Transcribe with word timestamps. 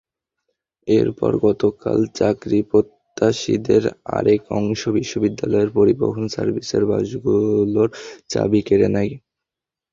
এরপর 0.87 1.31
গতকাল 1.45 1.99
চাকরিপ্রত্যাশীদের 2.17 3.83
আরেক 4.17 4.41
অংশ 4.59 4.81
বিশ্ববিদ্যালয়ের 4.97 5.69
পরিবহন 5.77 6.23
সার্ভিসের 6.27 6.83
বাসগুলোর 6.85 7.89
চাবি 8.29 8.59
কেড়ে 8.67 8.87
নেয়। 8.87 9.13